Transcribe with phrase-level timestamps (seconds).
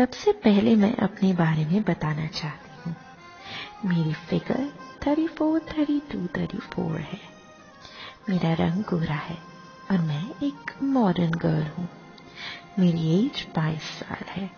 [0.00, 2.96] सबसे पहले मैं अपने बारे में बताना चाहती हूँ।
[3.84, 4.72] मेरी फिगर
[5.02, 7.20] 34, 32, 34 है।
[8.28, 9.38] मेरा रंग गोरा है
[9.90, 11.88] और मैं एक मॉडर्न गर्ल हूँ।
[12.78, 14.50] मेरी एज 22 साल है।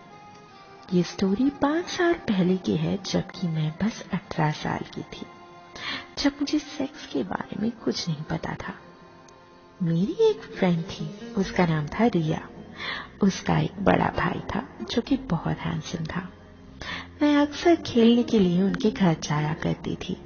[0.93, 5.25] ये स्टोरी पाँच साल पहले की है जबकि मैं बस 18 साल की थी।
[6.23, 8.73] जब मुझे सेक्स के बारे में कुछ नहीं पता था।
[9.83, 12.49] मेरी एक फ्रेंड थी उसका नाम था रिया।
[13.21, 16.29] उसका एक बड़ा भाई था, जो कि बहुत हैंडसम था।
[17.21, 20.17] मैं अक्सर खेलने के लिए उनके घर जाया करती थी।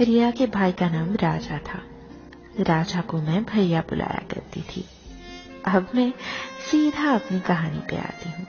[0.00, 1.82] रिया के भाई का नाम राजा था।
[2.60, 4.84] राजा को मैं भैया बुलाया करती थी।
[5.66, 6.12] अब मैं
[6.70, 8.46] सीधा अपनी कहानी पे आती हूँ।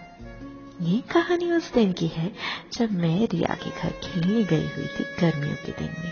[0.81, 2.31] ये कहानी उस दिन की है,
[2.73, 6.11] जब मैं रिया के घर खेलने गई हुई थी गर्मियों के दिन में।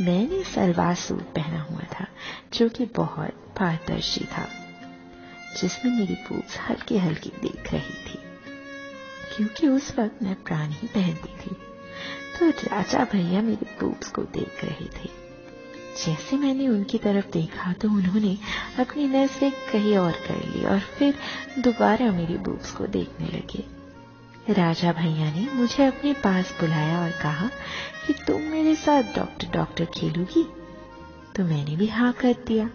[0.00, 2.06] मैंने सलवार सूट पहना हुआ था,
[2.52, 4.59] जो कि बहुत पारदर्शी था।
[5.56, 8.18] जिसमें मेरी बूब्स हल्की हल्की देख रही थी।
[9.36, 11.56] क्योंकि उस वक्त मैं प्राण ही पहनती थी
[12.38, 15.08] तो राजा भैया मेरी बूब्स को देख रहे थे।
[16.04, 18.36] जैसे मैंने उनकी तरफ़ देखा तो उन्होंने
[18.78, 21.14] अपनी नज़रें कहीं और कर ली और फिर
[21.58, 23.64] दोबारा मेरी बूब्स को देखने लगे।
[24.52, 27.48] राजा भैया ने मुझे अपने पास बुलाया और कहा
[28.06, 30.44] कि तुम मेरे साथ डॉक्टर डॉक्टर खेलोगी?
[31.36, 32.70] तो मैंने भी हाँ कर दिया।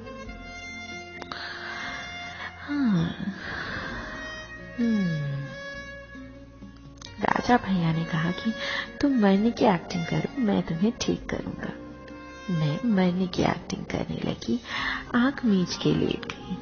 [7.20, 8.54] राजा भैया ने कहा कि
[9.02, 11.72] तुम मरने की एक्टिंग करो, मैं तुम्हें ठीक करूँगा।
[12.54, 14.62] मैं मरने की एक्टिंग करने लगी
[15.16, 16.58] आँख मीच के लेट गई।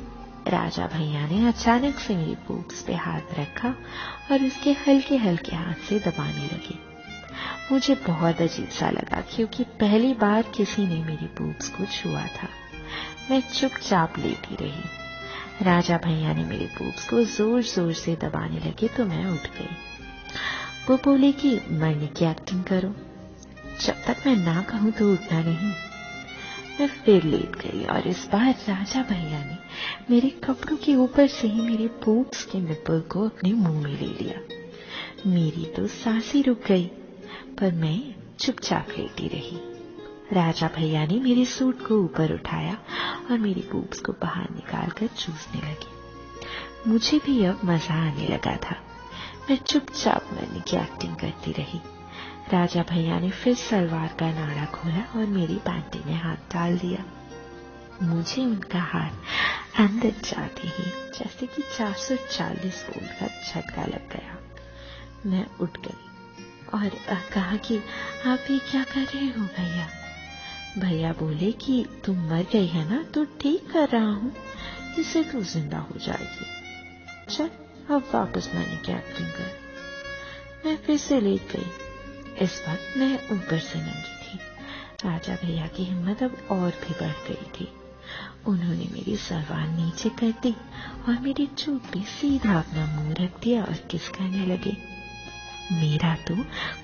[0.52, 3.76] राजा भैया ने अचानक से मेरी बूब्स पे हाथ रखा
[4.32, 6.80] और उसके हल्के हल्के हाथ से दबाने लगे।
[7.72, 12.50] मुझे बहुत अजीब सा लगा क्योंकि पहली बार किसी ने मेरी बूब्स को छुआ था।
[13.32, 15.03] मैं चुपचाप लेटी रही।
[15.62, 19.76] राजा भैया ने मेरे बूब्स को ज़ोर ज़ोर से दबाने लगे तो मैं उठ गई।
[20.90, 22.96] वो बोले कि, मरने की एक्टिंग करो।
[23.82, 25.72] जब तक मैं ना कहूँ तो उठना नहीं।
[26.80, 29.58] मैं फिर लेट गई और इस बार राजा भैया ने
[30.10, 34.24] मेरे कपड़ों के ऊपर से ही मेरे बूब्स के निप्पल को अपने मुँह में ले
[34.24, 34.40] लिया।
[35.28, 36.86] मेरी तो सांसी रुक गई,
[37.60, 39.73] पर मैं चुपचाप लेटी रही।
[40.34, 42.78] राजा भैया ने मेरे सूट को ऊपर उठाया
[43.32, 45.92] और मेरी बूब्स को बाहर निकालकर चूसने लगे।
[46.90, 48.76] मुझे भी अब मज़ा आने लगा था।
[49.50, 51.80] मैं चुपचाप मरने की एक्टिंग करती रही।
[52.54, 57.06] राजा भैया ने फिर सलवार का नाड़ा खोला और मेरी पैंटी में हाथ डाल दिया।
[58.04, 59.12] मुझे उनका हाथ
[59.80, 60.84] अंदर जाते ही
[61.20, 64.38] जैसे कि 440 वोल्ट का झटका लग गया।
[65.26, 66.02] मैं उठ गई
[66.74, 66.90] और
[67.34, 67.78] कहा कि
[68.26, 69.90] आप ये क्या कर रहे हो भैया?
[70.80, 74.32] भैया बोले कि तुम मर गई है ना तो ठीक कर रहा हूँ।
[75.00, 76.46] इससे तू ज़िंदा हो जाएगी।
[77.36, 77.50] चल,
[77.90, 79.52] अब वापस मैंने क्या एक्टिंग कर
[80.66, 84.40] मैं फिर से लेट गई। इस वक्त मैं ऊपर से नंगी थी।
[85.06, 87.70] राजा भैया की हिम्मत अब और भी बढ़ गई थी।
[88.48, 90.56] उन्होंने मेरी सलवार नीचे कर दी
[91.08, 94.78] और मेरी चूक पे सीधा अपना मुँह रख दिया और किस करने लगे।
[95.72, 96.36] मेरा तो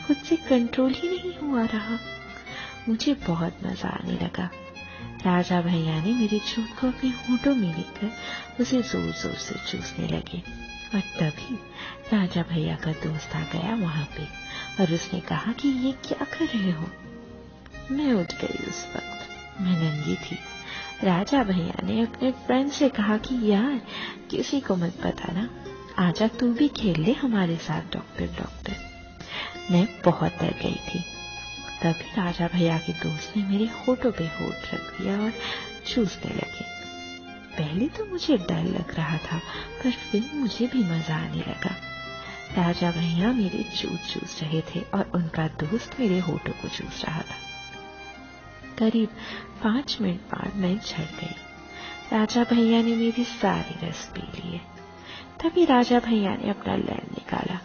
[0.08, 1.98] खुद से कंट्रोल ही नहीं हुआ रहा।
[2.90, 4.50] मुझे बहुत मज़ा आने लगा।
[5.26, 10.08] राजा भैया ने मेरी चूक को अपने होठों में लेकर उसे ज़ोर ज़ोर से चूसने
[10.08, 10.40] लगे
[10.96, 11.56] और तभी
[12.14, 14.24] राजा भैया का दोस्त आ गया वहाँ पे
[14.84, 16.88] और उसने कहा कि ये क्या कर रहे हो?
[17.92, 20.38] मैं उठ गई उस वक्त। मैं नंगी थी।
[21.04, 23.82] राजा भैया ने अपने फ्रेंड से कहा कि यार,
[24.32, 25.50] किसी को मत बताना।
[26.00, 28.76] आजा तू भी खेल ले हमारे साथ डॉक्टर डॉक्टर
[29.72, 31.04] मैं बहुत डर गई थी।
[31.84, 35.34] तभी राजा भैया के दोस्त ने मेरे होठों पे होठ रख दिया और
[35.88, 36.64] चूसने लगे।
[37.58, 39.38] पहले तो मुझे डर लग रहा था,
[39.84, 41.76] पर फिर मुझे भी मज़ा आने लगा।
[42.58, 47.22] राजा भैया मेरे चूस चूस रहे थे और उनका दोस्त मेरे होठों को चूस रहा
[47.22, 47.38] था।
[48.78, 49.10] करीब
[49.64, 51.36] पाँच मिनट बाद मैं झड़ गई।
[52.12, 54.62] राजा भैया ने मेरी सारी रस पी लिए
[55.40, 57.56] तभी राजा भैया ने अपना लैंड निकाला।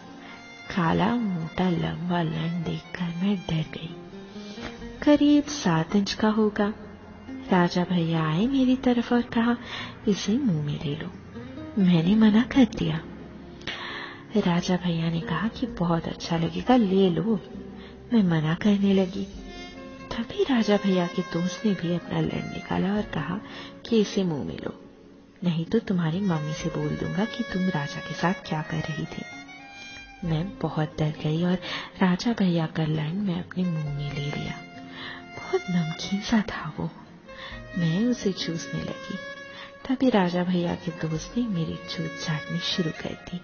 [0.75, 3.95] काला मोटा, लंबा लैंड देखकर मैं डर गई।
[5.05, 6.73] करीब सात इंच का होगा।
[7.29, 9.57] राजा भैया आए मेरी तरफ़ और कहा,
[10.07, 11.07] इसे मुँह में ले लो।
[11.81, 13.01] मैंने मना कर दिया।
[14.37, 17.39] राजा भैया ने कहा कि बहुत अच्छा लगेगा, ले लो।
[18.13, 19.23] मैं मना करने लगी।
[20.11, 23.41] तभी राजा भैया के दोस्त ने भी अपना लड़ निकाला और कहा
[23.89, 24.83] कि इसे मुँह में लो।
[25.43, 29.05] नहीं तो तुम्हारी मम्मी से बोल दूँगा कि तुम राजा के साथ क्या कर रही
[29.05, 29.21] थी।
[30.27, 31.55] मैं बहुत डर गई और
[32.01, 34.71] राजा भैया का लंड मैं अपने मुँह में ले लिया।
[35.55, 36.89] बहुत नमकीन सा था वो।
[37.77, 39.17] मैं उसे चूसने लगी।
[39.87, 43.41] तभी राजा भैया के दोस्त ने मेरी चूत चाटनी शुरू कर दी।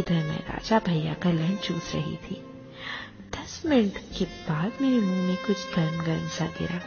[0.00, 2.34] इधर मैं राजा भैया का लंच चूस रही थी।
[3.36, 6.80] दस मिनट के बाद मेरे मुँह में कुछ गर्म गर्म सा गिरा।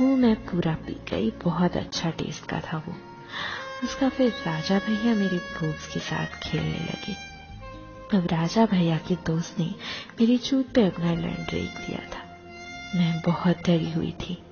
[0.00, 2.96] वो मैं पूरा पी गई। बहुत अच्छा टेस्ट का था वो।
[3.84, 7.12] उसका फिर राजा भैया मेरे दोस्त के साथ खेलने लगे।
[8.16, 9.74] अब राजा भैया के दोस्त ने
[10.20, 12.31] मेरी चूत पे अपना लंड रेख दिया था।
[12.94, 14.42] मैं बहुत डरी हुई थी।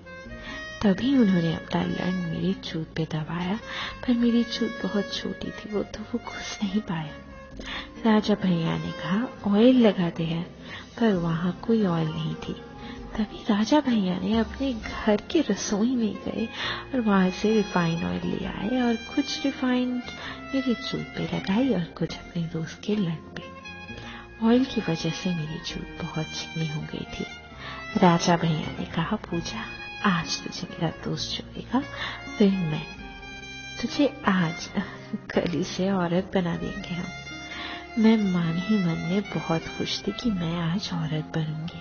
[0.83, 3.57] तभी उन्होंने अपना लंड मेरी चूत पे दबाया,
[4.07, 7.11] पर मेरी चूत बहुत छोटी थी, वो तो वो घुस नहीं पाया।
[8.07, 10.45] राजा भैया ने कहा, ऑयल लगाते हैं,
[11.01, 12.53] पर वहाँ कोई ऑयल नहीं थी।
[13.17, 16.49] तभी राजा भैया ने अपने घर की रसोई में गए
[16.95, 20.03] और वहाँ से रिफाइंड ऑयल ले आए और कुछ रिफाइंड
[20.55, 23.43] मेरी चूत पे लगाई और कुछ अपने दोस्त के लंड पे।
[24.47, 27.27] ऑयल की वजह से मेरी चूत बहुत चिकनी हो गई थी।
[27.97, 29.65] राजा भैया ने कहा, पूजा,
[30.05, 31.81] आज तुझे मेरा दोस्त छोड़ेगा।
[32.39, 32.83] फिर मैं
[33.83, 34.71] तुझे आज
[35.31, 37.07] कल से औरत बना देंगे हम।
[37.99, 41.81] मैं मन ही मन में बहुत खुश थी कि मैं आज औरत बनूँगी।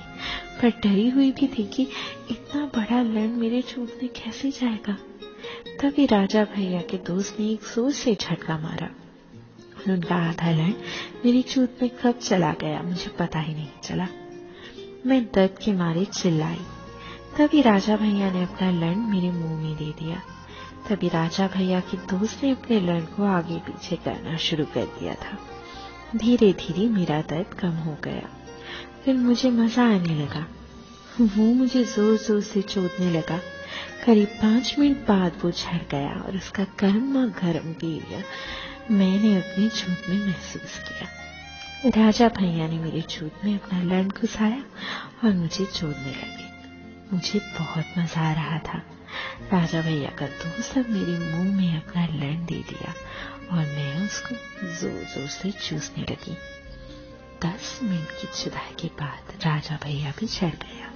[0.61, 1.83] पर डरी हुई भी थी कि
[2.31, 4.97] इतना बड़ा लड़ मेरे में कैसे जाएगा?
[5.81, 8.89] तभी राजा भैया के दोस्त ने एक ज़ोर से झटका मारा।
[9.93, 10.73] उनका आधा लड़
[11.25, 12.81] मेरी चूत में कब चला गया?
[12.81, 14.07] मुझे पता ही नहीं चला।
[15.05, 16.59] मैं दर्द के मारे चिल्लाई।
[17.37, 20.21] तभी राजा भैया ने अपना लंड मेरे मुँह में दे दिया।
[20.89, 25.13] तभी राजा भैया के दोस्त ने अपने लंड को आगे पीछे करना शुरू कर दिया
[25.13, 25.37] था।
[26.15, 28.29] धीरे धीरे मेरा दर्द कम हो गया।
[29.05, 30.45] फिर मुझे मज़ा आने लगा।
[31.21, 33.39] वो मुझे ज़ोर ज़ोर से चोटने लगा।
[34.05, 38.23] करीब पाँच मिनट बाद वो झड़ गया और उसका गर्मा गर्म वीर्य
[38.91, 41.18] मैंने अपने छूत में महसूस किया।
[41.85, 44.63] राजा भैया ने मेरे छूत में अपना लंड घुसाया
[45.23, 46.47] और मुझे चोदने लगे।
[47.13, 48.81] मुझे बहुत मज़ा आ रहा था।
[49.53, 52.93] राजा भैया का दोस्त अब मेरे मुँह में अपना लंड दे दिया
[53.51, 54.35] और मैं उसको
[54.79, 56.33] ज़ोर ज़ोर से चूसने लगी।
[57.45, 60.91] दस मिनट की जुदाई के बाद राजा भैया भी चढ़ गया।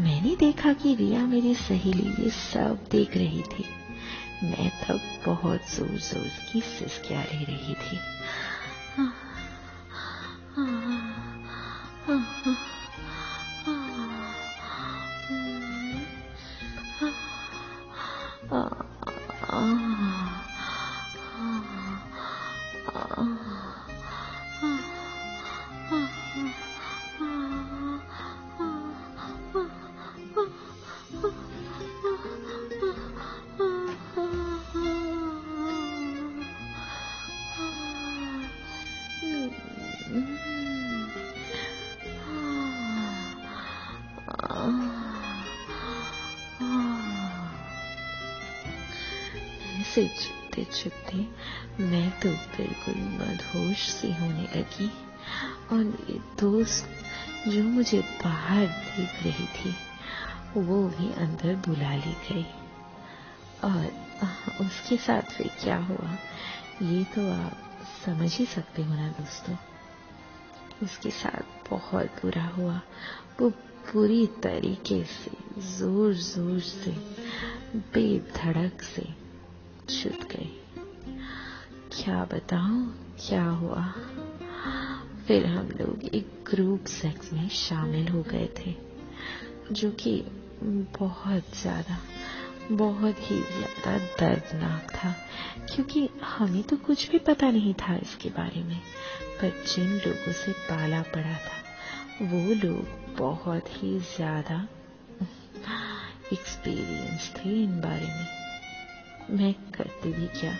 [0.00, 3.64] मैंने देखा कि रिया मेरी सहेली ये सब देख रही थी।
[4.42, 8.00] मैं तब बहुत ज़ोर ज़ोर की सिस्किया ले रही थी।
[49.94, 51.16] से चुपते चुपते
[51.84, 54.90] मैं तो बिल्कुल मदहोश सी होने लगी।
[55.72, 59.74] और मेरी दोस्त जो मुझे बाहर देख रही थी,
[60.56, 62.46] वो भी अंदर बुला ली गई
[63.64, 66.10] और उसके साथ फिर क्या हुआ,
[66.82, 67.56] ये तो आप
[68.04, 69.56] समझ ही सकते हो ना दोस्तों।
[70.82, 72.80] उसके साथ बहुत बुरा हुआ।
[73.40, 73.50] वो
[73.84, 76.90] पूरी तरीके से ज़ोर ज़ोर से,
[77.94, 79.06] बेधड़क से
[79.90, 80.50] छूट गई।
[81.92, 82.86] क्या बताऊँ,
[83.20, 83.84] क्या हुआ?
[85.26, 88.74] फिर हम लोग एक ग्रुप सेक्स में शामिल हो गए थे,
[89.72, 90.12] जो कि
[90.98, 91.98] बहुत ज़्यादा,
[92.72, 95.14] बहुत ही ज़्यादा दर्दनाक था,
[95.74, 98.78] क्योंकि हमें तो कुछ भी पता नहीं था इसके बारे में।
[99.40, 101.62] पर जिन लोगों से पाला पड़ा था,
[102.22, 104.66] वो लोग बहुत ही ज़्यादा
[106.32, 108.43] एक्सपीरियंस थे इन बारे में।
[109.30, 110.56] मैं करती भी क्या?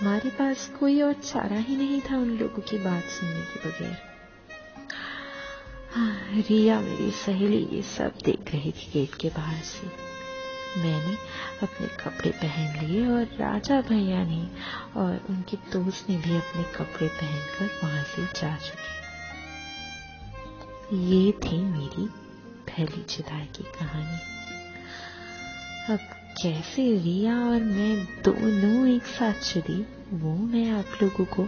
[0.00, 4.12] हमारे पास कोई और चारा ही नहीं था उन लोगों की बात सुनने के बगैर।
[5.94, 10.12] हाँ, रिया मेरी सहेली ये सब देख रही थी गेट के बाहर से।
[10.80, 11.16] मैंने
[11.62, 14.50] अपने कपड़े पहन लिए और राजा भैया ने
[14.96, 19.02] और उनके दोस्त ने भी अपने कपड़े पहनकर वहाँ से जा चुके।
[20.96, 22.06] ये थी मेरी
[22.68, 24.18] पहली जुदाई की कहानी।
[25.92, 25.98] अब
[26.32, 31.42] कैसे रिया और मैं दोनों एक साथ चली, वो मैं आप लोगों को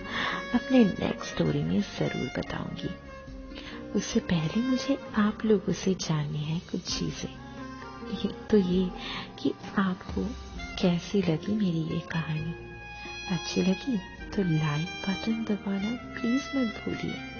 [0.55, 2.89] अपने नेक्स्ट स्टोरी में ज़रूर बताऊँगी।
[3.97, 8.91] उससे पहले मुझे आप लोगों से जाननी है कुछ चीज़ें। तो ये
[9.39, 10.25] कि आपको
[10.83, 12.55] कैसी लगी मेरी ये कहानी?
[13.31, 13.97] अच्छी लगी
[14.37, 17.34] तो लाइक बटन दबाना प्लीज़ मत भूलिए।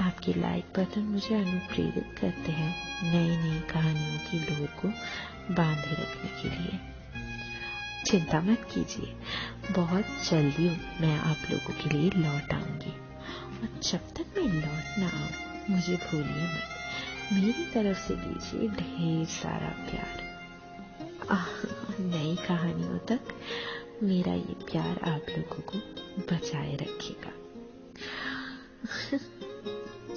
[0.00, 2.76] आपके लाइक बटन मुझे अनुप्रेरित करते हैं
[3.12, 4.88] नई नई कहानियों की लोर को
[5.54, 6.78] बांधे रखने के लिए।
[8.06, 9.16] चिंता मत कीजिए,
[9.72, 10.68] बहुत जल्दी
[11.00, 12.90] मैं आप लोगों के लिए लौट आऊँगी।
[13.60, 19.26] और जब तक मैं लौट ना आऊँ, मुझे भूलिए मत। मेरी तरफ़ से दीजिए ढेर
[19.26, 20.30] सारा प्यार।
[22.00, 23.20] नई कहानियों तक
[24.02, 25.78] मेरा ये प्यार आप लोगों को
[26.34, 27.32] बचाए रखेगा।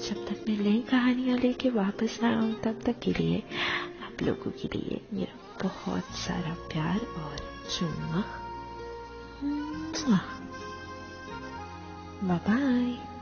[0.09, 3.43] जब तक मैं नई कहानियाँ लेके वापस ना आऊँ, तब तक के लिए
[4.05, 7.37] आप लोगों के लिए मेरा बहुत सारा प्यार और
[7.77, 8.23] चुम्मा।
[12.23, 13.12] Bye bye